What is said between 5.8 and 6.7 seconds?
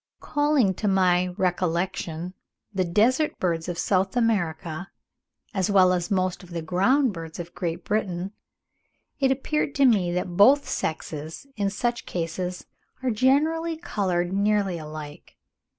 as most of the